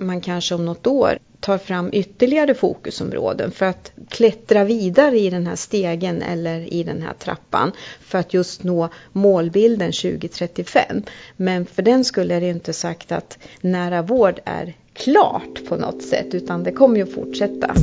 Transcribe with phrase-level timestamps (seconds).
[0.00, 5.46] man kanske om något år tar fram ytterligare fokusområden för att klättra vidare i den
[5.46, 11.02] här stegen eller i den här trappan för att just nå målbilden 2035.
[11.36, 16.02] Men för den skulle är det inte sagt att nära vård är klart på något
[16.02, 17.74] sätt utan det kommer ju att fortsätta.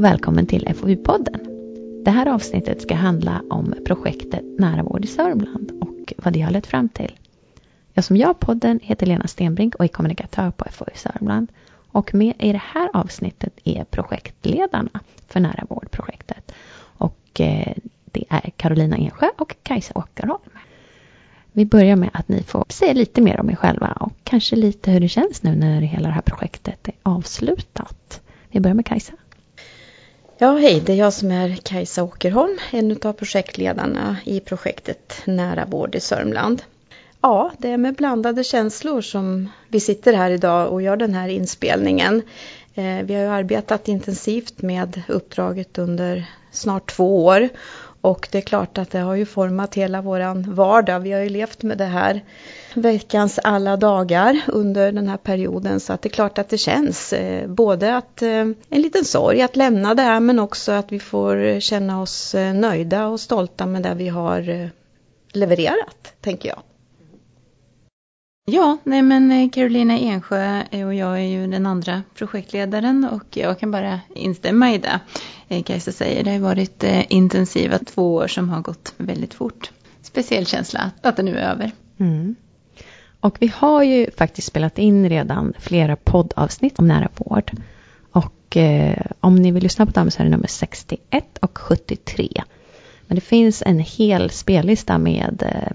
[0.00, 1.38] Och välkommen till FoU-podden.
[2.04, 6.50] Det här avsnittet ska handla om projektet Nära vård i Sörmland och vad det har
[6.50, 7.12] lett fram till.
[7.92, 11.52] Jag som gör podden heter Lena Stenbrink och är kommunikatör på FoU Sörmland.
[11.72, 16.52] Och med i det här avsnittet är projektledarna för Nära vård-projektet.
[16.78, 17.74] Och eh,
[18.04, 20.50] det är Carolina Ensjö och Kajsa Åkerholm.
[21.52, 24.90] Vi börjar med att ni får säga lite mer om er själva och kanske lite
[24.90, 28.20] hur det känns nu när hela det här projektet är avslutat.
[28.50, 29.12] Vi börjar med Kajsa.
[30.42, 35.64] Ja, hej, det är jag som är Kajsa Åkerholm, en av projektledarna i projektet Nära
[35.64, 36.62] vård i Sörmland.
[37.20, 41.28] Ja, det är med blandade känslor som vi sitter här idag och gör den här
[41.28, 42.22] inspelningen.
[42.74, 47.48] Eh, vi har ju arbetat intensivt med uppdraget under snart två år
[48.00, 51.00] och det är klart att det har ju format hela våran vardag.
[51.00, 52.24] Vi har ju levt med det här
[52.74, 57.12] veckans alla dagar under den här perioden så att det är klart att det känns
[57.12, 60.98] eh, både att eh, en liten sorg att lämna det här men också att vi
[60.98, 64.70] får känna oss eh, nöjda och stolta med det vi har
[65.32, 66.62] levererat, tänker jag.
[68.44, 73.36] Ja, nej men eh, Carolina Ensjö eh, och jag är ju den andra projektledaren och
[73.36, 75.00] jag kan bara instämma i det
[75.48, 76.24] eh, Kajsa säger.
[76.24, 79.70] Det har varit intensiva två år som har gått väldigt fort.
[80.02, 81.72] Speciell känsla att det nu är över.
[81.98, 82.36] Mm.
[83.20, 87.52] Och vi har ju faktiskt spelat in redan flera poddavsnitt om nära vård.
[88.12, 92.28] Och eh, om ni vill lyssna på dem så är det nummer 61 och 73.
[93.06, 95.72] Men det finns en hel spellista med eh,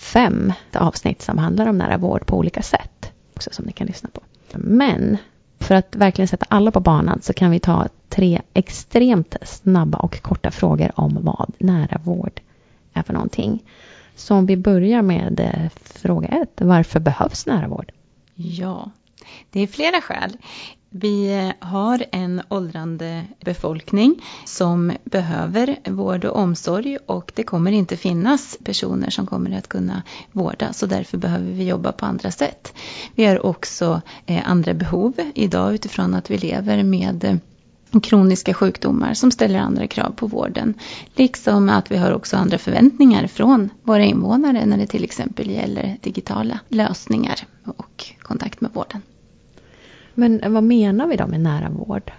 [0.00, 3.12] fem avsnitt som handlar om nära vård på olika sätt.
[3.34, 4.20] Också som ni kan lyssna på.
[4.54, 5.16] Men
[5.58, 10.22] för att verkligen sätta alla på banan så kan vi ta tre extremt snabba och
[10.22, 12.40] korta frågor om vad nära vård
[12.92, 13.62] är för någonting.
[14.16, 16.60] Så om vi börjar med eh, fråga ett.
[16.60, 17.92] Varför behövs nära vård?
[18.34, 18.90] Ja,
[19.50, 20.36] det är flera skäl.
[20.92, 28.58] Vi har en åldrande befolkning som behöver vård och omsorg och det kommer inte finnas
[28.64, 30.02] personer som kommer att kunna
[30.32, 32.72] vårda så därför behöver vi jobba på andra sätt.
[33.14, 37.40] Vi har också eh, andra behov idag utifrån att vi lever med
[38.02, 40.74] kroniska sjukdomar som ställer andra krav på vården.
[41.14, 45.96] Liksom att vi har också andra förväntningar från våra invånare när det till exempel gäller
[46.00, 47.40] digitala lösningar
[47.76, 49.02] och kontakt med vården.
[50.20, 52.12] Men vad menar vi då med nära vård?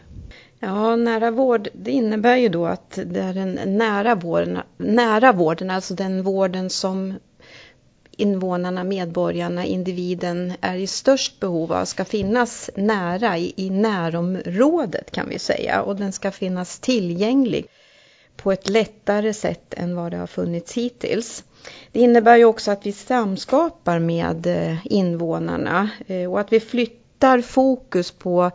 [0.60, 5.70] Ja, nära vård det innebär ju då att det är den nära vården, nära vården,
[5.70, 7.14] alltså den vården som
[8.12, 15.30] invånarna, medborgarna, individen är i störst behov av ska finnas nära i, i närområdet kan
[15.30, 17.66] vi säga och den ska finnas tillgänglig
[18.36, 21.44] på ett lättare sätt än vad det har funnits hittills.
[21.92, 27.01] Det innebär ju också att vi samskapar med eh, invånarna eh, och att vi flyttar
[27.22, 28.52] flyttar fokus på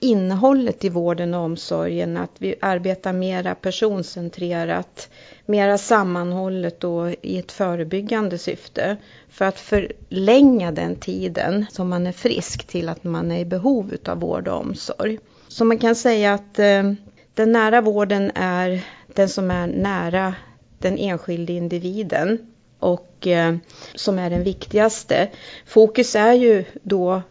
[0.00, 5.08] innehållet i vården och omsorgen, att vi arbetar mera personcentrerat,
[5.46, 8.96] mera sammanhållet och i ett förebyggande syfte
[9.30, 13.96] för att förlänga den tiden som man är frisk till att man är i behov
[14.08, 15.18] av vård och omsorg.
[15.48, 16.92] Så man kan säga att eh,
[17.34, 18.84] den nära vården är
[19.14, 20.34] den som är nära
[20.78, 22.38] den enskilde individen
[22.78, 23.56] och eh,
[23.94, 25.28] som är den viktigaste.
[25.66, 27.22] Fokus är ju då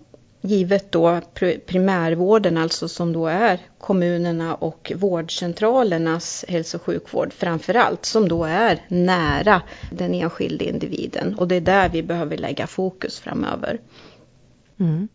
[0.45, 1.21] givet då
[1.65, 8.43] primärvården, alltså som då är kommunerna och vårdcentralernas hälso och sjukvård framför allt, som då
[8.43, 9.61] är nära
[9.91, 11.35] den enskilde individen.
[11.35, 13.79] Och det är där vi behöver lägga fokus framöver.
[14.79, 15.07] Mm.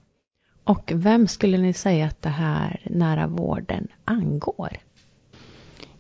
[0.64, 4.78] Och vem skulle ni säga att det här nära vården angår?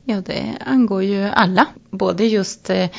[0.04, 1.66] Ja, det angår ju alla.
[1.90, 2.90] Både just eh,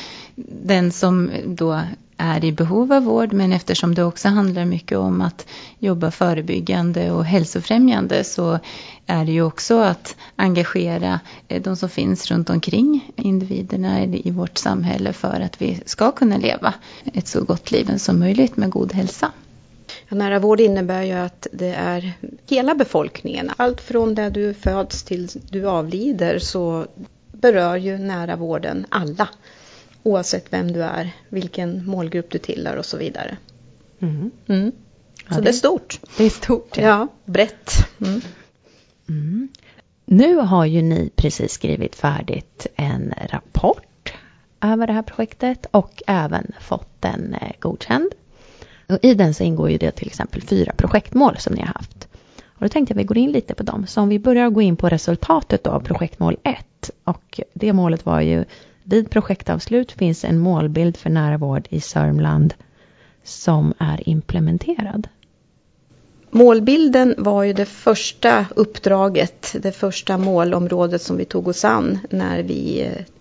[0.64, 1.80] den som då
[2.22, 5.46] är i behov av vård men eftersom det också handlar mycket om att
[5.78, 8.58] jobba förebyggande och hälsofrämjande så
[9.06, 14.58] är det ju också att engagera eh, de som finns runt omkring individerna i vårt
[14.58, 16.74] samhälle för att vi ska kunna leva
[17.14, 19.32] ett så gott liv som möjligt med god hälsa.
[20.08, 22.12] Ja, nära vård innebär ju att det är
[22.46, 23.50] hela befolkningen.
[23.56, 26.86] Allt från där du föds till du avlider så
[27.32, 29.28] berör ju nära vården alla.
[30.02, 33.36] Oavsett vem du är, vilken målgrupp du tillhör och så vidare.
[34.00, 34.30] Mm.
[34.46, 34.72] Mm.
[35.16, 36.00] Så ja, det, det, är stort.
[36.16, 36.76] Det är stort.
[36.76, 37.72] Ja, ja brett.
[38.00, 38.20] Mm.
[39.08, 39.48] mm.
[40.04, 44.12] Nu har ju ni precis skrivit färdigt en rapport
[44.60, 48.12] över det här projektet och även fått den eh, godkänd.
[48.88, 52.08] Och I den så ingår ju det till exempel fyra projektmål som ni har haft.
[52.44, 53.86] Och då tänkte jag vi går in lite på dem.
[53.86, 56.90] Så om vi börjar gå in på resultatet av projektmål 1.
[57.04, 58.44] Och det målet var ju
[58.82, 62.54] vid projektavslut finns en målbild för nära vård i Sörmland
[63.24, 65.08] som är implementerad.
[66.30, 72.42] Målbilden var ju det första uppdraget, det första målområdet som vi tog oss an när
[72.42, 72.80] vi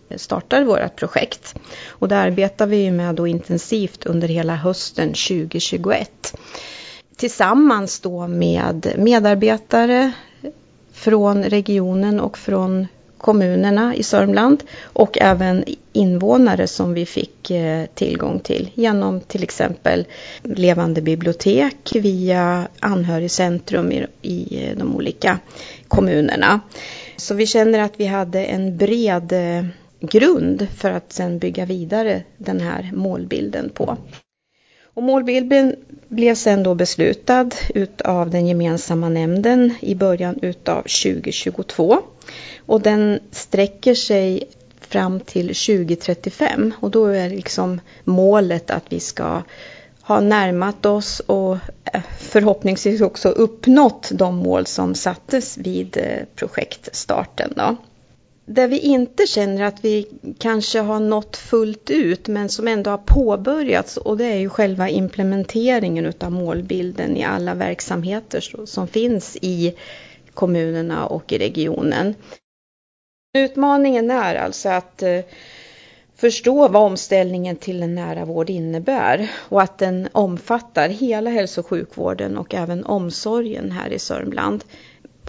[0.10, 1.56] eh, startade vårt projekt.
[1.88, 6.38] Och det arbetar vi med då intensivt under hela hösten 2021.
[7.16, 10.12] Tillsammans då med medarbetare
[10.92, 12.88] från regionen och från
[13.22, 15.64] kommunerna i Sörmland och även
[15.94, 20.06] invånare som vi fick eh, tillgång till genom till exempel
[20.44, 23.92] levande bibliotek via anhörigcentrum
[24.22, 25.40] i eh, de olika
[25.88, 26.60] kommunerna.
[27.18, 29.66] Så vi känner att vi hade en bred eh,
[30.00, 33.98] grund för att sen bygga vidare den här målbilden på.
[34.94, 35.76] Och målbilden
[36.08, 41.98] blev sen då beslutad utav den gemensamma nämnden i början utav 2022.
[42.66, 44.44] Och den sträcker sig
[44.80, 49.42] fram till 2035 och då är liksom målet att vi ska
[50.02, 51.58] ha närmat oss och
[51.94, 57.54] eh, förhoppningsvis också uppnått de mål som sattes vid eh, projektstarten.
[57.56, 57.76] Då.
[58.54, 60.08] Där vi inte känner att vi
[60.40, 64.90] kanske har nått fullt ut men som ändå har påbörjats och det är ju själva
[64.90, 69.76] implementeringen utav målbilden i alla verksamheter som finns i
[70.34, 72.16] kommunerna och i regionen.
[73.38, 75.20] Utmaningen är alltså att eh,
[76.16, 81.68] förstå vad omställningen till en nära vård innebär och att den omfattar hela hälso och
[81.68, 84.64] sjukvården och även omsorgen här i Sörmland.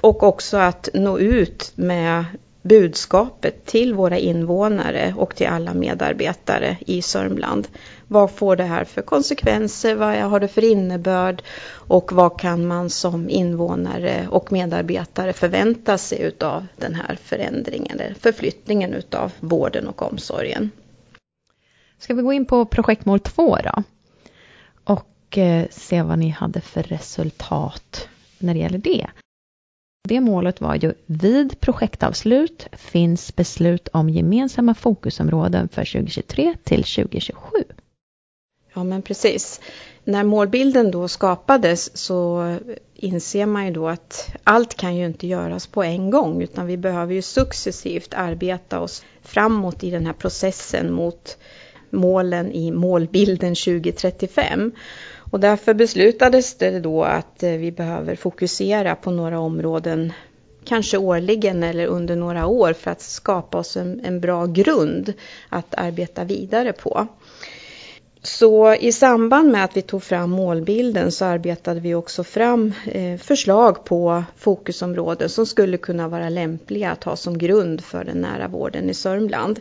[0.00, 2.24] Och också att nå ut med
[2.62, 7.68] budskapet till våra invånare och till alla medarbetare i Sörmland.
[8.08, 9.94] Vad får det här för konsekvenser?
[9.94, 11.42] Vad har det för innebörd?
[11.70, 18.14] Och vad kan man som invånare och medarbetare förvänta sig utav den här förändringen eller
[18.14, 20.70] förflyttningen utav vården och omsorgen?
[21.98, 23.82] Ska vi gå in på projektmål 2 då?
[24.84, 28.08] Och eh, se vad ni hade för resultat
[28.38, 29.06] när det gäller det.
[30.08, 37.38] Det målet var ju vid projektavslut finns beslut om gemensamma fokusområden för 2023 till 2027.
[38.74, 39.60] Ja men precis.
[40.04, 42.46] När målbilden då skapades så
[42.94, 46.76] inser man ju då att allt kan ju inte göras på en gång utan vi
[46.76, 51.38] behöver ju successivt arbeta oss framåt i den här processen mot
[51.90, 54.72] målen i målbilden 2035.
[55.32, 60.12] Och därför beslutades det då att eh, vi behöver fokusera på några områden
[60.64, 65.12] kanske årligen eller under några år för att skapa oss en, en bra grund
[65.48, 67.06] att arbeta vidare på.
[68.22, 73.18] Så i samband med att vi tog fram målbilden så arbetade vi också fram eh,
[73.18, 78.48] förslag på fokusområden som skulle kunna vara lämpliga att ha som grund för den nära
[78.48, 79.60] vården i Sörmland.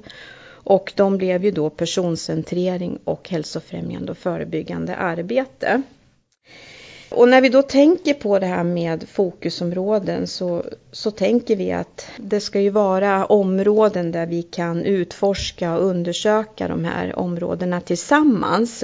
[0.63, 5.81] Och de blev ju då personcentrering och hälsofrämjande och förebyggande arbete.
[7.11, 12.07] Och när vi då tänker på det här med fokusområden så, så tänker vi att
[12.17, 18.83] det ska ju vara områden där vi kan utforska och undersöka de här områdena tillsammans.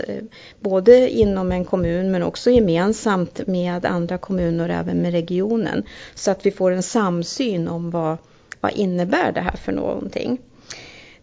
[0.59, 5.83] Både inom en kommun men också gemensamt med andra kommuner och även med regionen.
[6.15, 8.17] Så att vi får en samsyn om vad,
[8.61, 10.39] vad innebär det här för någonting.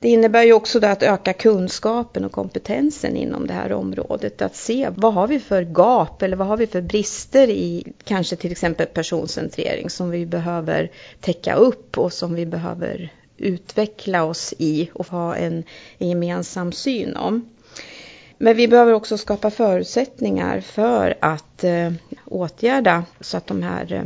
[0.04, 4.42] Det innebär ju också att öka kunskapen och kompetensen inom det här området.
[4.42, 8.36] Att se vad har vi för gap eller vad har vi för brister i kanske
[8.36, 14.90] till exempel personcentrering som vi behöver täcka upp och som vi behöver utveckla oss i
[14.94, 15.64] och ha en,
[15.98, 17.48] en gemensam syn om.
[18.38, 21.92] Men vi behöver också skapa förutsättningar för att eh,
[22.24, 24.04] åtgärda så att de här eh,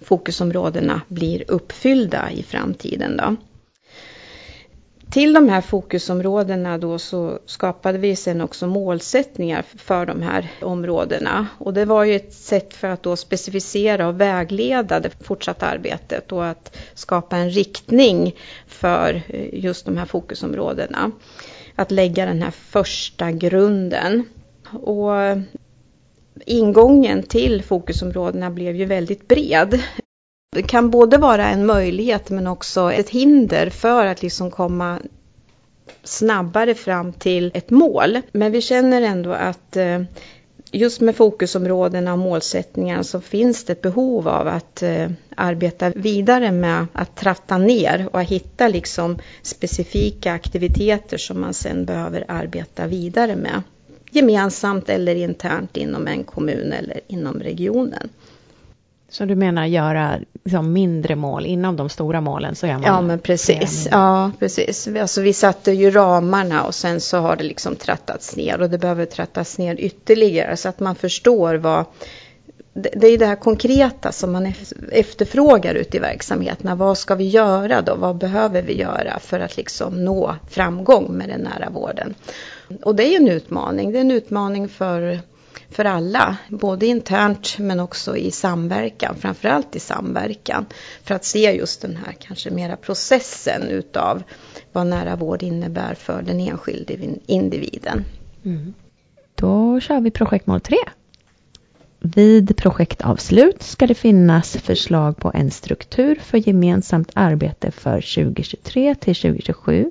[0.00, 3.16] fokusområdena blir uppfyllda i framtiden.
[3.16, 3.36] Då.
[5.10, 11.46] Till de här fokusområdena då så skapade vi sen också målsättningar för de här områdena.
[11.58, 16.32] Och det var ju ett sätt för att då specificera och vägleda det fortsatta arbetet
[16.32, 18.36] och att skapa en riktning
[18.66, 21.10] för eh, just de här fokusområdena.
[21.74, 24.24] Att lägga den här första grunden.
[24.82, 25.38] Och eh,
[26.46, 29.82] ingången till fokusområdena blev ju väldigt bred.
[30.50, 34.98] Det kan både vara en möjlighet men också ett hinder för att liksom komma
[36.04, 38.20] snabbare fram till ett mål.
[38.32, 40.02] Men vi känner ändå att eh,
[40.72, 46.52] just med fokusområdena och målsättningarna så finns det ett behov av att eh, arbeta vidare
[46.52, 53.36] med att tratta ner och hitta liksom specifika aktiviteter som man sen behöver arbeta vidare
[53.36, 53.62] med.
[54.10, 58.08] Gemensamt eller internt inom en kommun eller inom regionen.
[59.10, 63.00] Så du menar göra liksom mindre mål inom de stora målen så gör man Ja
[63.00, 64.88] men precis, ja precis.
[65.00, 68.78] Alltså vi satte ju ramarna och sen så har det liksom trattats ner och det
[68.78, 71.84] behöver trattas ner ytterligare så att man förstår vad
[72.82, 74.52] det är det här konkreta som man
[74.92, 76.74] efterfrågar ute i verksamheterna.
[76.74, 77.94] Vad ska vi göra då?
[77.94, 82.14] Vad behöver vi göra för att liksom nå framgång med den nära vården?
[82.82, 83.92] Och det är en utmaning.
[83.92, 85.20] Det är en utmaning för
[85.70, 90.66] för alla, både internt men också i samverkan, framförallt i samverkan.
[91.02, 94.22] För att se just den här kanske mera processen utav
[94.72, 96.94] vad nära vård innebär för den enskilde
[97.26, 98.04] individen.
[98.44, 98.74] Mm.
[99.34, 100.76] Då kör vi projektmål 3.
[102.00, 109.14] Vid projektavslut ska det finnas förslag på en struktur för gemensamt arbete för 2023 till
[109.14, 109.90] 2027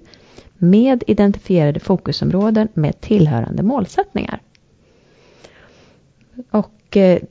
[0.57, 4.41] med identifierade fokusområden med tillhörande målsättningar.
[6.51, 7.21] Och eh,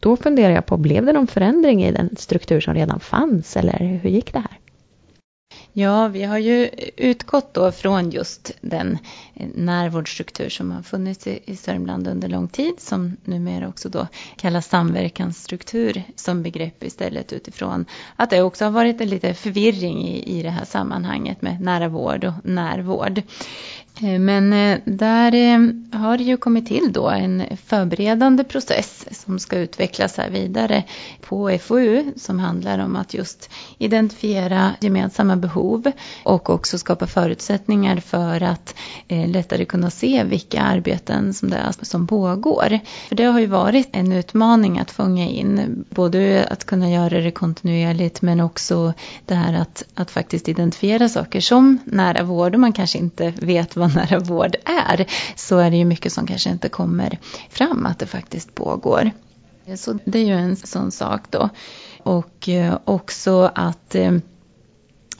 [0.00, 3.78] då funderar jag på, blev det någon förändring i den struktur som redan fanns eller
[4.02, 4.58] hur gick det här?
[5.72, 8.98] Ja, vi har ju utgått då från just den
[9.34, 14.68] eh, närvårdsstruktur som har funnits i Sörmland under lång tid, som numera också då kallas
[14.68, 17.84] samverkansstruktur som begrepp istället utifrån
[18.16, 21.88] att det också har varit en lite förvirring i, i det här sammanhanget med nära
[21.88, 23.22] vård och närvård.
[24.02, 25.58] Eh, men eh, där eh,
[26.00, 30.84] har det ju kommit till då en förberedande process som ska utvecklas här vidare
[31.20, 35.92] på FoU som handlar om att just identifiera gemensamma behov
[36.24, 38.74] och också skapa förutsättningar för att
[39.08, 42.78] lättare kunna se vilka arbeten som det är som pågår.
[43.08, 47.30] För det har ju varit en utmaning att fånga in både att kunna göra det
[47.30, 48.92] kontinuerligt men också
[49.26, 53.76] det här att, att faktiskt identifiera saker som nära vård och man kanske inte vet
[53.76, 57.18] vad nära vård är så är det ju mycket som kanske inte kommer
[57.50, 59.10] fram att det faktiskt pågår.
[59.76, 61.48] Så det är ju en sån sak då.
[62.02, 64.12] Och eh, också att eh,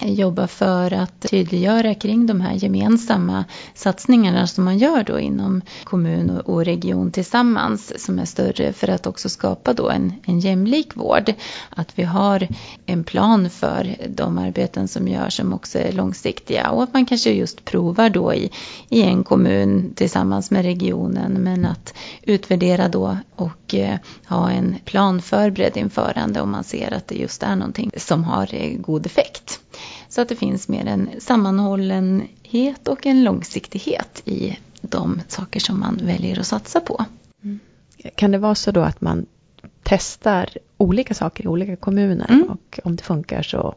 [0.00, 6.30] jobba för att tydliggöra kring de här gemensamma satsningarna som man gör då inom kommun
[6.30, 11.32] och region tillsammans som är större för att också skapa då en, en jämlik vård.
[11.70, 12.48] Att vi har
[12.86, 17.30] en plan för de arbeten som görs som också är långsiktiga och att man kanske
[17.30, 18.50] just provar då i,
[18.88, 25.22] i en kommun tillsammans med regionen men att utvärdera då och eh, ha en plan
[25.22, 29.60] för breddinförande om man ser att det just är någonting som har eh, god effekt.
[30.08, 36.00] Så att det finns mer en sammanhållenhet och en långsiktighet i de saker som man
[36.02, 37.04] väljer att satsa på.
[37.42, 37.58] Mm.
[38.14, 39.26] Kan det vara så då att man
[39.82, 42.48] testar olika saker i olika kommuner mm.
[42.50, 43.74] och om det funkar så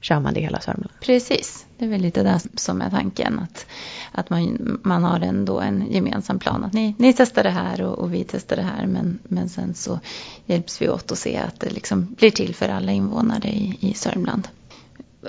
[0.00, 0.90] kör man det hela Sörmland?
[1.00, 3.38] Precis, det är väl lite det som är tanken.
[3.38, 3.66] Att,
[4.12, 6.64] att man, man har ändå en gemensam plan.
[6.64, 8.86] Att ni, ni testar det här och, och, vi testar det här.
[8.86, 10.00] Men, men sen så
[10.46, 13.94] hjälps vi åt att se att det liksom blir till för alla invånare i, i
[13.94, 14.48] Sörmland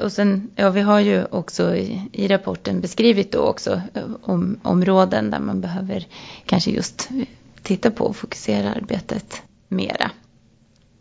[0.04, 4.60] och sen, ja, vi har ju också i, i rapporten beskrivit då också eh, om,
[4.64, 6.08] områden där man behöver
[6.46, 7.10] kanske just
[7.62, 10.12] titta på och fokusera arbetet mera.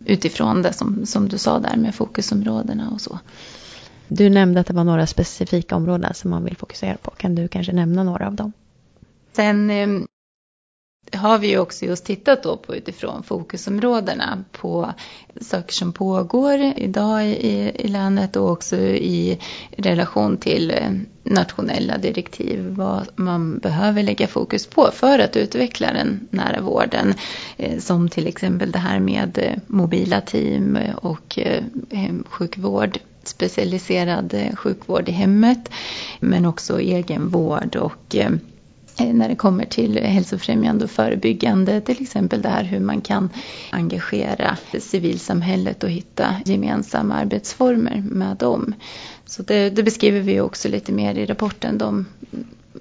[0.04, 3.18] Utifrån det som, som du sa där med fokusområdena och så.
[4.08, 7.10] Du nämnde att det var några specifika områden som man vill fokusera på.
[7.10, 8.52] Kan du kanske nämna några av dem?
[9.32, 9.88] Sen eh,
[11.12, 14.92] har vi ju också just tittat då på utifrån fokusområdena på
[15.40, 19.38] saker som pågår idag i, i länet och också i
[19.70, 20.72] relation till
[21.22, 27.14] nationella direktiv vad man behöver lägga fokus på för att utveckla den nära vården.
[27.56, 35.08] Eh, som till exempel det här med eh, mobila team och eh, hemsjukvård specialiserad sjukvård
[35.08, 35.70] i hemmet
[36.20, 38.16] men också egenvård och
[38.98, 43.30] Eh, när det kommer till hälsofrämjande och förebyggande, till exempel det här hur man kan
[43.70, 48.74] engagera civilsamhället och hitta gemensamma arbetsformer med dem.
[49.26, 52.06] Så det, det beskriver vi också lite mer i rapporten, de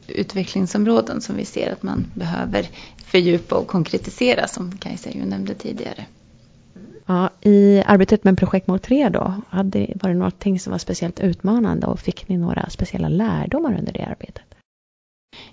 [0.08, 2.68] utvecklingsområden som vi ser att man behöver
[3.06, 6.06] fördjupa och konkretisera som Kajsa ju nämnde tidigare.
[7.06, 11.88] Ja, I arbetet med projektmål 3 då, hade, var det någonting som var speciellt utmanande
[11.88, 14.53] och fick ni några speciella lärdomar under det arbetet?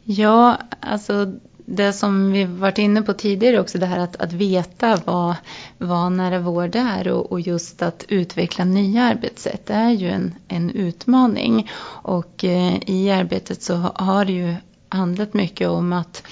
[0.04, 1.32] Ja, alltså
[1.66, 5.34] det som vi varit inne på tidigare också, det här att, att veta vad,
[5.78, 10.34] vad nära vård är och, och just att utveckla nya arbetssätt, det är ju en,
[10.48, 11.70] en utmaning.
[12.02, 14.54] Och eh, i arbetet så har det ju
[14.88, 16.22] handlat mycket om att,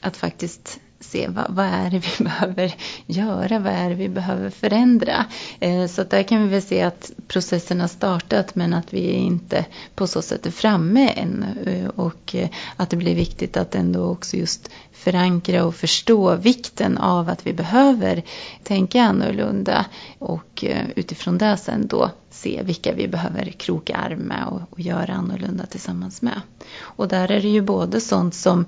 [0.00, 2.74] att faktiskt se vad, vad, är det vi behöver
[3.06, 5.24] göra, vad är det vi behöver förändra.
[5.60, 9.66] Eh, så där kan vi väl se att processen har startat men att vi inte
[9.94, 11.44] på så sätt är framme än.
[11.66, 16.98] Eh, och eh, att det blir viktigt att ändå också just förankra och förstå vikten
[16.98, 18.22] av att vi behöver
[18.62, 19.86] tänka annorlunda
[20.18, 24.80] och eh, utifrån det sen då se vilka vi behöver kroka arm med och, och
[24.80, 26.40] göra annorlunda tillsammans med.
[26.80, 28.66] Och där är det ju både sånt som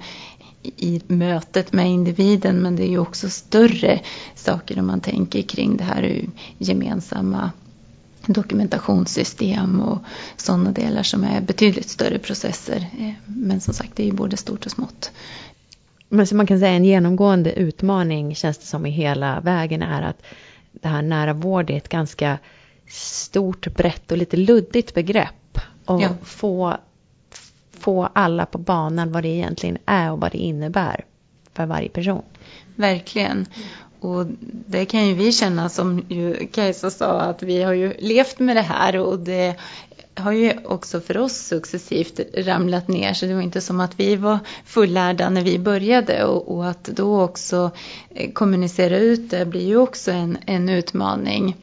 [0.77, 4.01] i mötet med individen men det är ju också större
[4.35, 6.21] saker om man tänker kring det här
[6.59, 7.51] gemensamma
[8.27, 9.99] dokumentationssystem och
[10.37, 12.87] sådana delar som är betydligt större processer.
[12.99, 15.11] Eh, men som sagt, det är ju både stort och smått.
[16.09, 20.03] Men så man kan säga en genomgående utmaning känns det som i hela vägen är
[20.03, 20.23] att
[20.73, 22.39] det här nära vård är ett ganska
[22.89, 25.59] stort, brett och lite luddigt begrepp.
[25.85, 26.09] Och ja.
[26.23, 26.77] få
[27.85, 31.05] få alla på banan vad det egentligen är och vad det innebär
[31.55, 32.23] för varje person.
[32.77, 33.47] Verkligen.
[34.01, 34.27] Och
[34.67, 38.57] det kan ju vi känna som ju Kajsa sa att vi har ju levt med
[38.57, 39.55] det här och det
[40.15, 44.17] har ju också för oss successivt ramlat ner så det var inte som att vi
[44.17, 47.71] var fullärda när vi började och, och att då också
[48.11, 51.57] eh, kommunicera ut det blir ju också en, en utmaning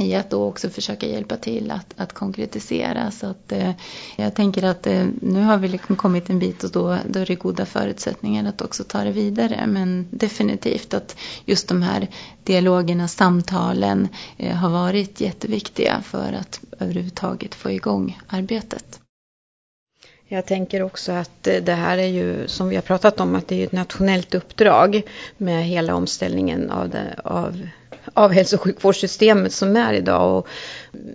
[0.00, 3.10] i att då också försöka hjälpa till att, att konkretisera.
[3.10, 3.70] Så att, eh,
[4.16, 7.26] jag tänker att eh, nu har vi liksom kommit en bit och då, då är
[7.26, 9.66] det goda förutsättningar att också ta det vidare.
[9.66, 12.08] Men definitivt att just de här
[12.44, 19.00] dialogerna, samtalen eh, har varit jätteviktiga för att överhuvudtaget få igång arbetet.
[20.28, 23.62] Jag tänker också att det här är ju, som vi har pratat om, att det
[23.62, 25.02] är ett nationellt uppdrag
[25.36, 27.68] med hela omställningen av, det, av
[28.16, 30.38] av hälso och sjukvårdssystemet som är idag.
[30.38, 30.48] Och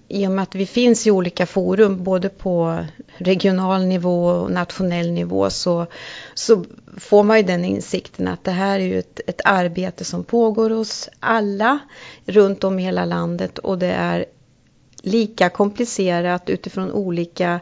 [0.08, 2.86] I och med att vi finns i olika forum, både på
[3.18, 5.86] regional nivå och nationell nivå, så,
[6.34, 6.66] så
[6.98, 10.70] får man ju den insikten att det här är ju ett, ett arbete som pågår
[10.70, 11.80] hos alla
[12.26, 14.26] runt om i hela landet och det är
[15.02, 17.60] lika komplicerat utifrån olika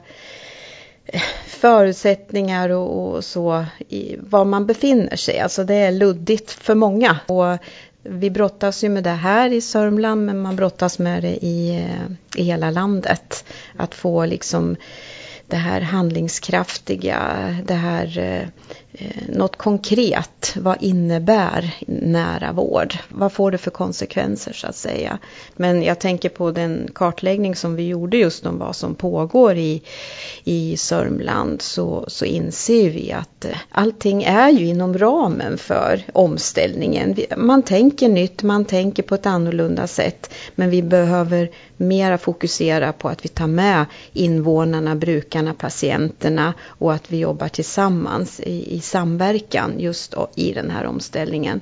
[1.06, 5.40] eh, förutsättningar och, och, så i var man befinner sig.
[5.40, 7.20] Alltså det är luddigt för många.
[7.28, 7.58] Och
[8.04, 12.40] vi brottas ju med det här i Sörmland men man brottas med det i, eh,
[12.42, 13.46] i hela landet.
[13.76, 14.76] Att få liksom
[15.48, 17.20] det här handlingskraftiga,
[17.66, 18.48] det här eh,
[19.00, 20.54] Eh, något konkret.
[20.56, 22.94] Vad innebär nära vård?
[23.10, 25.20] Vad får det för konsekvenser så att säga?
[25.56, 29.82] Men jag tänker på den kartläggning som vi gjorde just om vad som pågår i,
[30.44, 37.16] i Sörmland så, så inser vi att eh, allting är ju inom ramen för omställningen.
[37.38, 43.10] Man tänker nytt, man tänker på ett annorlunda sätt men vi behöver mera fokusera på
[43.10, 49.80] att vi tar med invånarna, brukarna, patienterna och att vi jobbar tillsammans i, i samverkan
[49.80, 51.62] just i den här omställningen.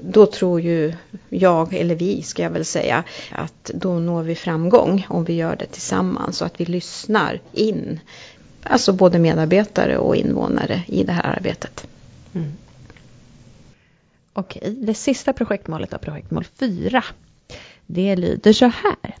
[0.00, 0.94] Då tror ju
[1.28, 5.56] jag, eller vi ska jag väl säga, att då når vi framgång om vi gör
[5.56, 8.00] det tillsammans och att vi lyssnar in.
[8.62, 11.86] Alltså både medarbetare och invånare i det här arbetet.
[12.34, 12.52] Mm.
[14.32, 17.04] Okej, det sista projektmålet av projektmål 4.
[17.86, 19.16] Det lyder så här.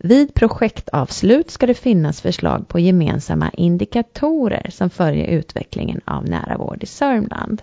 [0.00, 6.82] Vid projektavslut ska det finnas förslag på gemensamma indikatorer som följer utvecklingen av nära vård
[6.82, 7.62] i Sörmland.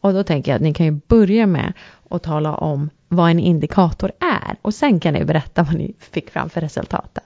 [0.00, 1.72] Och då tänker jag att ni kan ju börja med
[2.10, 6.30] att tala om vad en indikator är och sen kan ni berätta vad ni fick
[6.30, 7.24] fram för resultat där.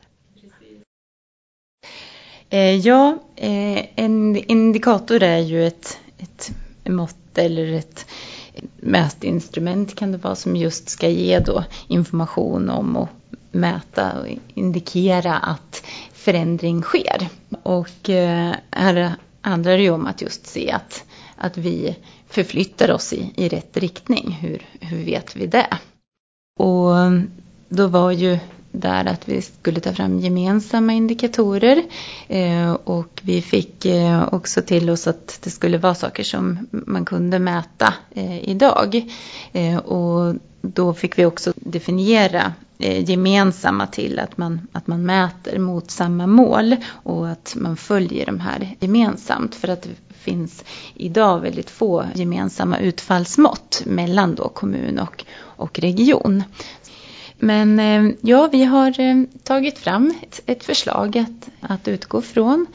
[2.50, 6.52] Eh, ja, eh, en indikator är ju ett, ett
[6.88, 8.06] mått eller ett
[8.76, 13.08] mätinstrument kan det vara som just ska ge då information om och
[13.52, 15.82] mäta och indikera att
[16.12, 17.28] förändring sker.
[17.62, 21.04] Och eh, här handlar det ju om att just se att,
[21.36, 21.96] att vi
[22.28, 24.38] förflyttar oss i, i rätt riktning.
[24.40, 25.78] Hur, hur vet vi det?
[26.58, 26.94] Och
[27.68, 28.38] då var ju
[28.72, 31.82] där att vi skulle ta fram gemensamma indikatorer
[32.28, 37.04] eh, och vi fick eh, också till oss att det skulle vara saker som man
[37.04, 37.94] kunde mäta
[38.42, 39.10] idag.
[39.84, 45.90] Och då fick vi också definiera Eh, gemensamma till att man, att man mäter mot
[45.90, 49.54] samma mål och att man följer de här gemensamt.
[49.54, 50.64] För att det finns
[50.94, 56.42] idag väldigt få gemensamma utfallsmått mellan då kommun och, och region.
[57.38, 62.66] Men eh, ja, vi har eh, tagit fram ett, ett förslag att, att utgå från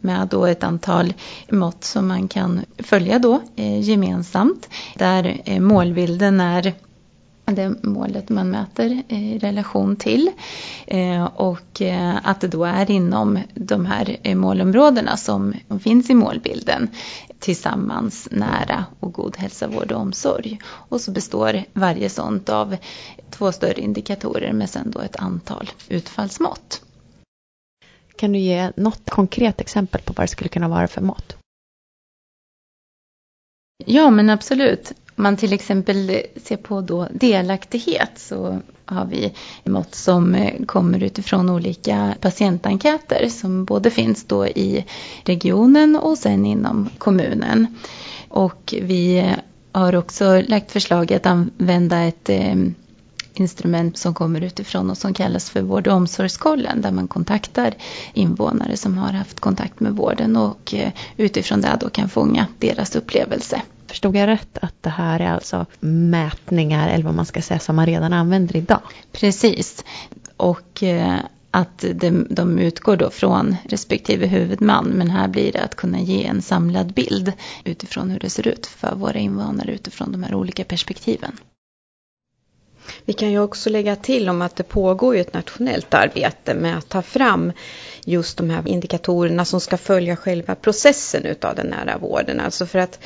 [0.00, 1.14] med då ett antal
[1.50, 3.40] mått som man kan följa då
[3.80, 4.68] gemensamt.
[4.94, 6.74] Där målbilden är
[7.44, 10.30] det målet man mäter i relation till.
[10.86, 16.14] Eh, och eh, att det då är inom de här eh, målområdena som finns i
[16.14, 16.90] målbilden.
[17.38, 20.58] Tillsammans, nära och god hälsa, vård och omsorg.
[20.64, 22.76] Och så består varje sånt av
[23.30, 26.82] två större indikatorer med sen då ett antal utfallsmått.
[28.16, 31.36] Kan du ge något konkret exempel på vad det skulle kunna vara för mått?
[33.86, 34.92] Ja, men absolut.
[35.22, 39.32] Om man till exempel ser på då delaktighet så har vi
[39.64, 44.84] mått som eh, kommer utifrån olika patientenkäter som både finns då i
[45.24, 47.66] regionen och sen inom kommunen.
[48.28, 49.34] Och vi
[49.72, 52.54] har också lagt förslag att använda ett eh,
[53.34, 57.74] instrument som kommer utifrån och som kallas för vård och omsorgskollen där man kontaktar
[58.14, 62.96] invånare som har haft kontakt med vården och eh, utifrån det då kan fånga deras
[62.96, 63.62] upplevelse.
[63.92, 67.76] Förstod jag rätt att det här är alltså mätningar eller vad man ska säga som
[67.76, 68.80] man redan använder idag?
[69.12, 69.84] Precis.
[70.36, 71.18] Och eh,
[71.50, 71.84] att
[72.28, 76.92] de, utgår då från respektive huvudman men här blir det att kunna ge en samlad
[76.92, 77.32] bild
[77.64, 81.38] utifrån hur det ser ut för våra invånare utifrån de här olika perspektiven.
[83.04, 86.88] Vi kan ju också lägga till om att det pågår ett nationellt arbete med att
[86.88, 87.52] ta fram
[88.04, 92.40] just de här indikatorerna som ska följa själva processen utav den nära vården.
[92.40, 92.98] Alltså för att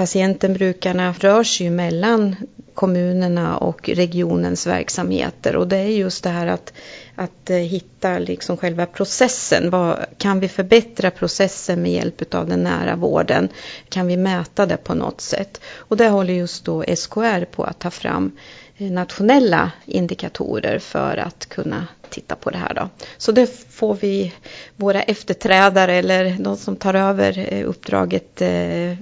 [0.00, 2.36] patienten, brukarna rör sig ju mellan
[2.74, 6.72] kommunerna och regionens verksamheter och det är just det här att,
[7.14, 9.70] att eh, hitta liksom själva processen.
[9.70, 13.48] Vad, kan vi förbättra processen med hjälp av den nära vården?
[13.88, 15.60] Kan vi mäta det på något sätt?
[15.74, 18.32] Och det håller just då SKR på att ta fram
[18.76, 22.74] eh, nationella indikatorer för att kunna titta på det här.
[22.74, 22.88] Då.
[23.18, 24.32] Så det får vi
[24.76, 28.96] våra efterträdare eller de som tar över eh, uppdraget eh,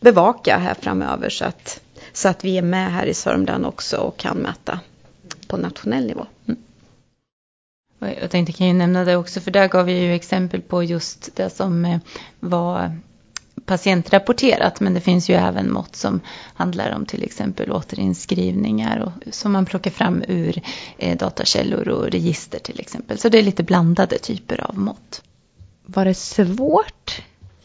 [0.00, 1.80] bevaka här framöver så att,
[2.12, 4.80] så att vi är med här i Sörmland också och kan mäta
[5.46, 6.26] på nationell nivå.
[6.46, 6.60] Mm.
[8.20, 11.36] Jag tänkte kan ju nämna det också för där gav vi ju exempel på just
[11.36, 11.98] det som eh,
[12.40, 12.98] var
[13.66, 16.20] patientrapporterat men det finns ju även mått som
[16.54, 20.62] handlar om till exempel återinskrivningar och, som man plockar fram ur
[20.98, 23.18] eh, datakällor och register till exempel.
[23.18, 25.22] Så det är lite blandade typer av mått.
[25.86, 27.22] Var det svårt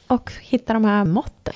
[0.07, 1.53] att hitta de här måtten?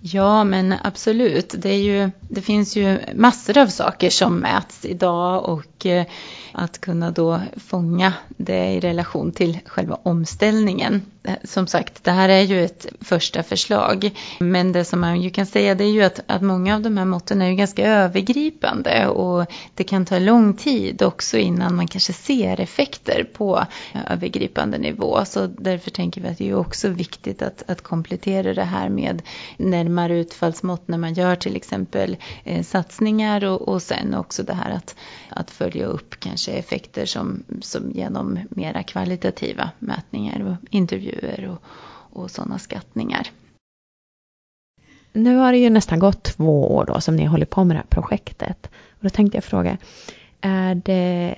[0.00, 1.54] Ja, men absolut.
[1.58, 6.06] Det, ju, det finns ju massor av saker som mäts idag och och
[6.52, 11.02] att kunna då fånga det i relation till själva omställningen.
[11.22, 14.10] Eh, som sagt, det här är ju ett första förslag.
[14.38, 16.96] Men det som man ju kan säga det är ju att, att många av de
[16.96, 21.88] här måtten är ju ganska övergripande och det kan ta lång tid också innan man
[21.88, 23.64] kanske ser effekter på
[24.08, 25.24] övergripande nivå.
[25.24, 29.22] Så därför tänker vi att det är också viktigt att, att komplettera det här med
[29.56, 34.70] närmare utfallsmått när man gör till exempel eh, satsningar och, och sen också det här
[34.70, 34.96] att,
[35.28, 41.62] att följa upp kanske effekter som, som genom mera kvalitativa mätningar och intervjuer och,
[42.20, 43.30] och sådana skattningar.
[45.12, 47.80] Nu har det ju nästan gått två år då som ni håller på med det
[47.80, 48.66] här projektet.
[48.90, 49.78] Och då tänkte jag fråga,
[50.40, 51.34] är det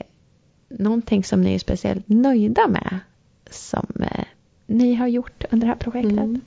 [0.68, 2.98] någonting som ni är speciellt nöjda med
[3.50, 4.24] som eh,
[4.66, 6.12] ni har gjort under det här projektet?
[6.12, 6.40] Mm.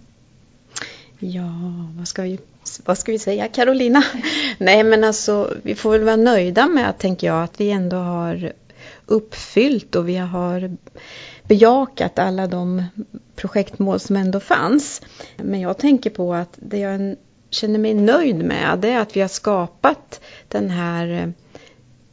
[1.22, 1.52] Ja,
[1.98, 2.40] vad ska vi,
[2.86, 4.04] vad ska vi säga Carolina?
[4.58, 8.54] Nej men alltså vi får väl vara nöjda med, tänker jag, att vi ändå har
[9.06, 10.78] uppfyllt och vi har
[11.44, 12.84] bejakat alla de
[13.36, 15.02] projektmål som ändå fanns.
[15.38, 17.16] Men jag tänker på att det jag
[17.50, 21.34] känner mig nöjd med det är att vi har skapat den här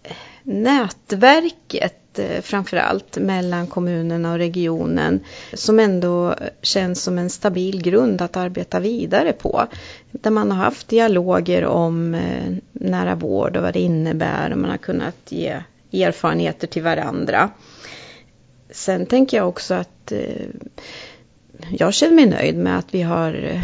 [0.02, 5.20] eh, nätverket Eh, framförallt mellan kommunerna och regionen
[5.52, 9.66] som ändå känns som en stabil grund att arbeta vidare på.
[10.10, 14.70] Där man har haft dialoger om eh, nära vård och vad det innebär och man
[14.70, 17.50] har kunnat ge erfarenheter till varandra.
[18.70, 20.46] Sen tänker jag också att eh,
[21.70, 23.60] jag känner mig nöjd med att vi har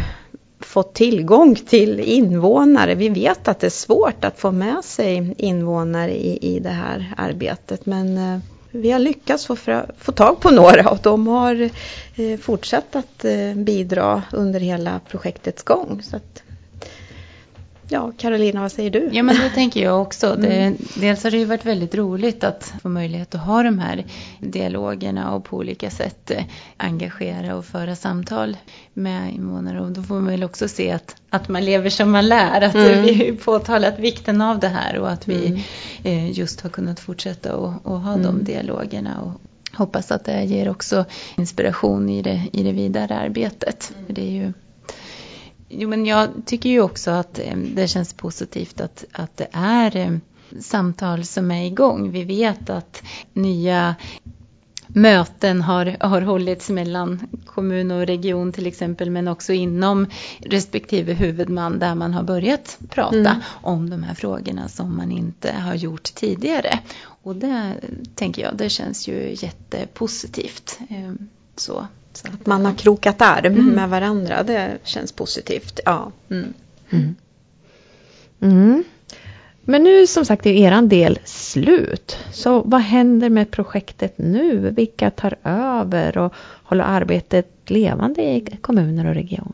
[0.73, 2.95] fått tillgång till invånare.
[2.95, 7.13] Vi vet att det är svårt att få med sig invånare i, i det här
[7.17, 8.39] arbetet men eh,
[8.71, 9.55] vi har lyckats få,
[9.97, 11.69] få tag på några och de har
[12.15, 16.01] eh, fortsatt att eh, bidra under hela projektets gång.
[16.03, 16.42] Så att,
[17.93, 19.09] Ja, Carolina, vad säger du?
[19.11, 20.35] Ja, men det tänker jag också.
[20.35, 20.77] Det, mm.
[20.95, 24.05] dels har det ju varit väldigt roligt att få möjlighet att ha de här
[24.39, 26.43] dialogerna och på olika sätt eh,
[26.77, 28.57] engagera och föra samtal
[28.93, 29.81] med invånare.
[29.81, 32.61] Och då får man väl också se att, att man lever som man lär.
[32.61, 33.03] Att mm.
[33.03, 35.61] vi har påtalat vikten av det här och att vi mm.
[36.03, 38.25] Eh, just har kunnat fortsätta och, och ha mm.
[38.25, 39.21] de dialogerna.
[39.21, 39.41] Och,
[39.75, 41.05] hoppas att det ger också
[41.37, 43.91] inspiration i det, i det vidare arbetet.
[43.93, 44.05] Mm.
[44.05, 44.53] För det är ju
[45.77, 49.95] Jo, men jag tycker ju också att eh, det känns positivt att, att det är
[49.97, 50.11] eh,
[50.59, 52.11] samtal som är igång.
[52.11, 53.95] Vi vet att nya
[54.87, 60.07] möten har, har hållits mellan kommun och region till exempel men också inom
[60.39, 63.41] respektive huvudman där man har börjat prata mm.
[63.61, 66.79] om de här frågorna som man inte har gjort tidigare.
[67.23, 67.73] Och det
[68.15, 70.79] tänker jag, det känns ju jättepositivt.
[70.89, 72.27] Ehm, så, så.
[72.27, 73.65] Att man har krokat arm mm.
[73.65, 75.79] med varandra, det känns positivt.
[75.85, 76.11] Ja.
[76.29, 76.53] Mm.
[76.91, 77.15] mm.
[78.41, 78.83] mm.
[79.65, 82.17] Men nu som sagt är eran del slut.
[82.31, 84.73] Så vad händer med projektet nu?
[84.77, 89.53] Vilka tar över och håller arbetet levande i kommuner och region?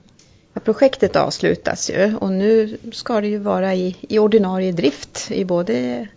[0.54, 5.46] Ja, projektet avslutas ju och nu ska det ju vara i, i ordinarie drift i
[5.46, 6.08] både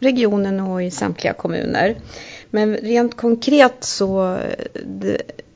[0.00, 1.96] regionen och i samtliga kommuner.
[2.50, 4.38] Men rent konkret så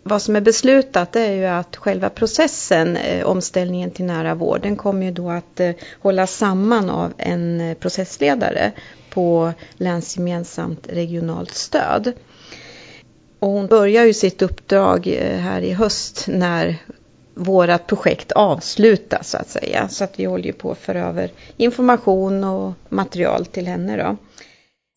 [0.09, 4.77] vad som är beslutat är ju att själva processen, eh, omställningen till nära vård, den
[4.77, 8.73] kommer ju då att eh, hållas samman av en eh, processledare
[9.11, 12.13] på länsgemensamt regionalt stöd.
[13.39, 16.77] Och hon börjar ju sitt uppdrag eh, här i höst när
[17.35, 19.89] vårat projekt avslutas så att säga.
[19.89, 24.17] Så att vi håller ju på att föra över information och material till henne då.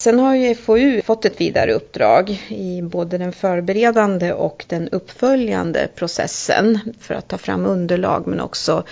[0.03, 5.87] Sen har ju FoU fått ett vidare uppdrag i både den förberedande och den uppföljande
[5.95, 8.83] processen för att ta fram underlag men också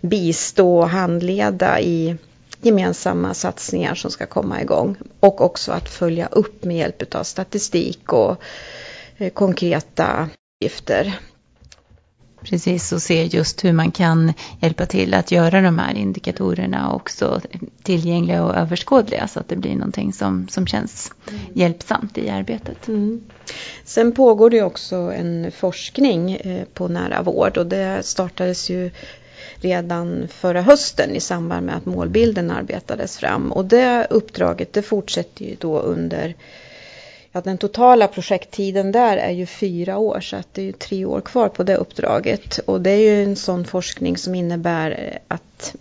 [0.00, 2.16] bistå och handleda i
[2.62, 8.12] gemensamma satsningar som ska komma igång och också att följa upp med hjälp av statistik
[8.12, 8.36] och
[9.16, 10.28] eh, konkreta
[10.60, 11.18] uppgifter.
[12.48, 17.40] Precis, och se just hur man kan hjälpa till att göra de här indikatorerna också
[17.82, 21.40] tillgängliga och överskådliga så att det blir någonting som, som känns mm.
[21.54, 22.88] hjälpsamt i arbetet.
[22.88, 23.24] Mm.
[23.84, 28.90] Sen pågår det också en forskning eh, på nära vård och det startades ju
[29.56, 35.44] redan förra hösten i samband med att målbilden arbetades fram och det uppdraget det fortsätter
[35.44, 36.34] ju då under
[37.36, 41.04] Ja, den totala projekttiden där är ju fyra år så att det är ju tre
[41.04, 42.58] år kvar på det uppdraget.
[42.58, 45.76] Och det är ju en sån forskning som innebär att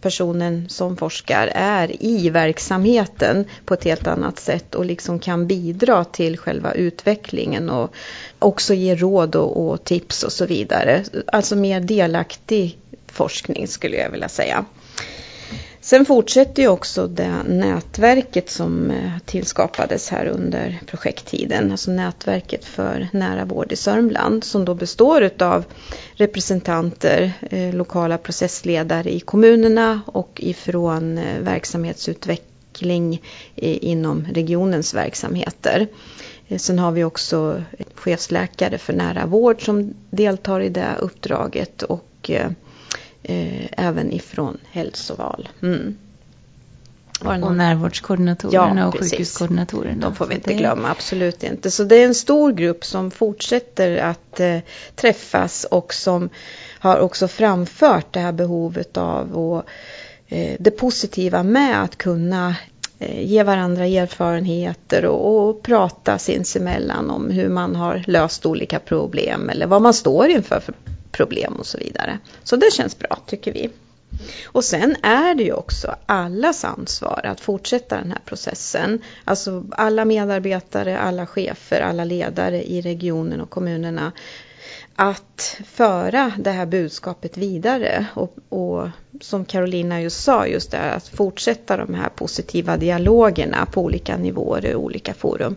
[0.00, 6.04] personen som forskar är i verksamheten på ett helt annat sätt och liksom kan bidra
[6.04, 7.94] till själva utvecklingen och
[8.38, 11.04] också ge råd och, och tips och så vidare.
[11.26, 14.64] Alltså mer delaktig forskning skulle jag vilja säga.
[15.86, 23.08] Sen fortsätter ju också det nätverket som eh, tillskapades här under projekttiden, alltså nätverket för
[23.12, 25.64] nära vård i Sörmland som då består av
[26.14, 33.22] representanter, eh, lokala processledare i kommunerna och ifrån eh, verksamhetsutveckling
[33.56, 35.86] inom regionens verksamheter.
[36.56, 37.62] Sen har vi också
[37.94, 42.30] chefsläkare för nära vård som deltar i det uppdraget och
[43.28, 45.48] eh, även ifrån hälsoval.
[45.62, 45.96] Mm.
[47.20, 50.00] Och närvårdskoordinatorerna ja, och sjukhuskoordinatorerna.
[50.00, 50.56] De får vi inte det...
[50.56, 51.70] glömma, absolut inte.
[51.70, 54.58] Så det är en stor grupp som fortsätter att eh,
[54.94, 56.28] träffas och som
[56.78, 59.64] har också framfört det här behovet av och,
[60.28, 62.54] eh, det positiva med att kunna
[62.98, 69.50] eh, ge varandra erfarenheter och, och prata sinsemellan om hur man har löst olika problem
[69.50, 70.74] eller vad man står inför för
[71.16, 72.18] problem och så vidare.
[72.44, 73.70] Så det känns bra tycker vi.
[74.46, 79.02] Och sen är det ju också allas ansvar att fortsätta den här processen.
[79.24, 84.12] Alltså alla medarbetare, alla chefer, alla ledare i regionen och kommunerna.
[84.96, 88.88] Att föra det här budskapet vidare och, och
[89.20, 94.74] som Carolina just sa, just det att fortsätta de här positiva dialogerna på olika nivåer
[94.74, 95.56] och olika forum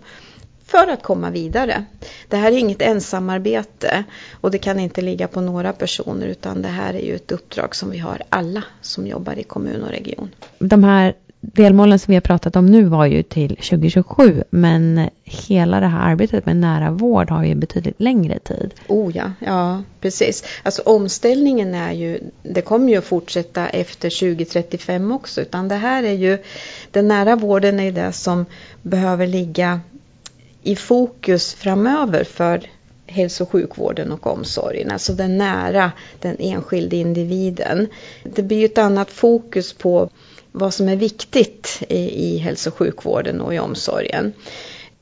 [0.70, 1.86] för att komma vidare.
[2.28, 4.04] Det här är inget ensamarbete
[4.42, 7.76] och det kan inte ligga på några personer utan det här är ju ett uppdrag
[7.76, 10.30] som vi har alla som jobbar i kommun och region.
[10.60, 15.80] De här delmålen som vi har pratat om nu var ju till 2027 men hela
[15.80, 18.74] det här arbetet med nära vård har ju betydligt längre tid.
[18.88, 20.44] Oh ja, ja precis.
[20.64, 26.04] Alltså omställningen är ju, det kommer ju att fortsätta efter 2035 också utan det här
[26.04, 26.38] är ju,
[26.92, 28.46] den nära vården är det som
[28.82, 29.80] behöver ligga
[30.64, 32.70] i fokus framöver för
[33.06, 37.88] hälso och sjukvården och omsorgen, alltså den nära den enskilde individen.
[38.24, 40.10] Det blir ju ett annat fokus på
[40.52, 44.34] vad som är viktigt i, i hälso och sjukvården och i omsorgen.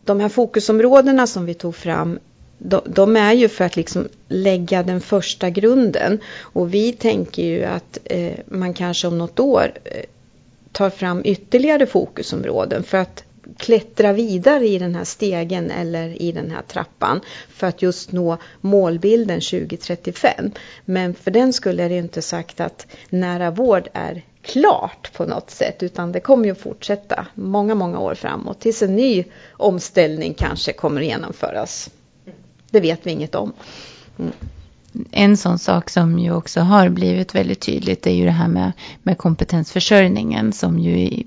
[0.06, 2.20] De här fokusområdena som vi tog fram
[2.58, 7.64] de, de, är ju för att liksom lägga den första grunden och vi tänker ju
[7.64, 10.04] att eh, man kanske om något år eh,
[10.72, 13.24] tar fram ytterligare fokusområden för att
[13.58, 18.38] klättra vidare i den här stegen eller i den här trappan för att just nå
[18.62, 20.52] målbilden 2035.
[20.86, 25.50] Men för den skulle är det inte sagt att nära vård är klart på något
[25.50, 30.74] sätt utan det kommer ju fortsätta många, många år framåt tills en ny omställning kanske
[30.74, 31.90] kommer att genomföras.
[32.70, 33.54] Det vet vi inget om.
[34.20, 34.32] Mm.
[35.12, 38.72] En sån sak som ju också har blivit väldigt tydligt är ju det här med,
[39.04, 41.24] med kompetensförsörjningen som ju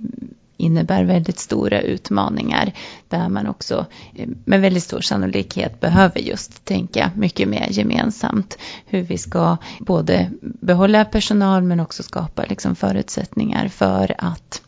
[0.60, 2.72] innebär väldigt stora utmaningar
[3.08, 9.02] där man också eh, med väldigt stor sannolikhet behöver just tänka mycket mer gemensamt hur
[9.02, 14.62] vi ska både behålla personal men också skapa liksom förutsättningar för att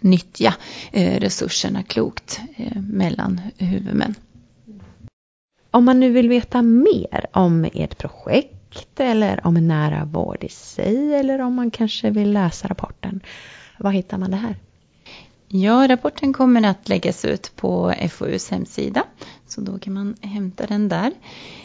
[0.00, 0.54] nyttja
[0.92, 4.14] eh, resurserna klokt eh, mellan huvudmän.
[5.70, 11.14] Om man nu vill veta mer om ert projekt eller om nära vård i sig
[11.14, 13.20] eller om man kanske vill läsa rapporten,
[13.78, 14.56] var hittar man det här?
[15.52, 19.04] Ja, rapporten kommer att läggas ut på FoUs hemsida.
[19.48, 21.12] Så då kan man hämta den där.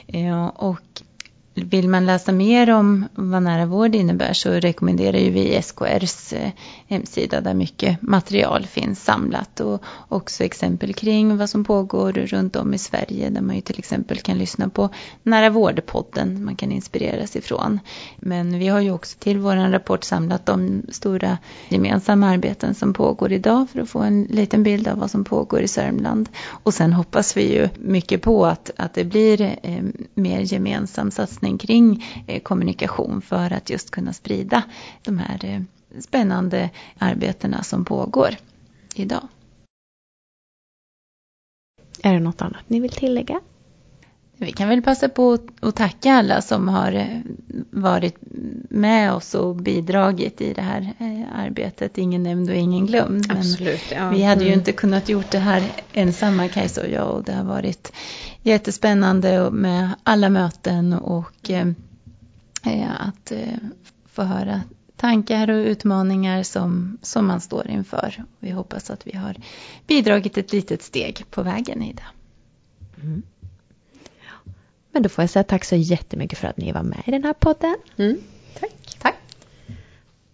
[0.08, 1.02] Eh, och
[1.56, 6.52] vill man läsa mer om vad nära vård innebär så rekommenderar ju vi SKRs eh,
[6.88, 12.74] hemsida där mycket material finns samlat och också exempel kring vad som pågår runt om
[12.74, 14.90] i Sverige där man ju till exempel kan lyssna på
[15.24, 17.80] Nära vårdpodden man kan inspireras ifrån.
[18.20, 21.38] Men vi har ju också till vår rapport samlat de stora
[21.70, 25.62] gemensamma arbeten som pågår idag för att få en liten bild av vad som pågår
[25.62, 26.30] i Sörmland.
[26.48, 31.45] Och sen hoppas vi ju mycket på att, att det blir eh, mer gemensam satsning
[31.46, 34.64] forskning kring eh, kommunikation för att just kunna sprida
[35.04, 35.62] de här eh,
[36.00, 38.36] spännande arbetena som pågår
[38.96, 39.28] idag.
[42.04, 43.42] Är det något annat ni vill tillägga?
[44.38, 47.20] Vi kan väl passa på att tacka alla som har eh,
[47.70, 48.16] varit
[48.70, 50.94] med oss och bidragit i det här
[51.36, 51.98] arbetet.
[51.98, 53.26] Ingen nämnd och ingen glömd.
[53.28, 54.10] Men Absolut, ja.
[54.10, 54.60] Vi hade ju mm.
[54.60, 57.92] inte kunnat gjort det här ensamma Kajsa och jag och det har varit
[58.42, 61.68] jättespännande med alla möten och eh,
[62.66, 63.58] eh, att eh,
[64.12, 64.62] få höra
[64.96, 68.24] tankar och utmaningar som, som man står inför.
[68.40, 69.36] Vi hoppas att vi har
[69.88, 72.04] bidragit ett litet steg på vägen i det.
[73.04, 73.22] Mm.
[74.96, 77.24] Men då får jag säga tack så jättemycket för att ni var med i den
[77.24, 77.76] här podden.
[77.98, 78.18] Mm.
[78.60, 78.98] Tack.
[79.00, 79.16] Tack.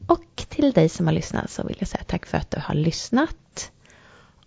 [0.08, 2.76] Och till dig som har lyssnat så vill jag säga tack för att du har
[2.76, 3.72] lyssnat.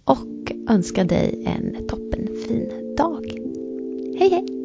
[0.04, 3.24] Och önska dig en toppenfin dag.
[4.18, 4.63] Hej hej!